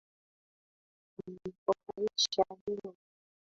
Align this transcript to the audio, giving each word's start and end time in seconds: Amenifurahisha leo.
Amenifurahisha 1.19 2.45
leo. 2.65 2.91